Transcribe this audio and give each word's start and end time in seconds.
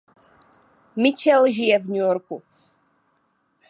Mitchell 0.95 1.51
žije 1.51 1.79
v 1.79 1.87
New 1.87 1.97
Yorku. 1.97 2.43